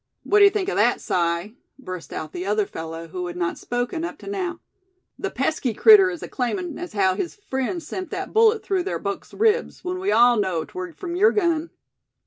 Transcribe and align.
"What 0.23 0.39
d'ye 0.39 0.49
think 0.49 0.67
of 0.67 0.77
that, 0.77 0.99
Si," 0.99 1.55
burst 1.77 2.11
out 2.11 2.31
the 2.33 2.43
other 2.43 2.65
fellow, 2.65 3.09
who 3.09 3.27
had 3.27 3.37
not 3.37 3.59
spoken, 3.59 4.03
up 4.03 4.17
to 4.17 4.27
now; 4.27 4.59
"the 5.19 5.29
pesky 5.29 5.75
critter 5.75 6.09
is 6.09 6.23
aclaimin' 6.23 6.79
as 6.79 6.93
how 6.93 7.13
his 7.13 7.35
friend 7.35 7.83
sent 7.83 8.09
that 8.09 8.33
bullet 8.33 8.63
through 8.63 8.81
ther 8.81 8.97
buck's 8.97 9.31
ribs, 9.31 9.81
w'en 9.81 9.99
we 10.01 10.11
all 10.11 10.37
know 10.39 10.65
'twar 10.65 10.93
from 10.93 11.15
yer 11.15 11.29
gun." 11.29 11.69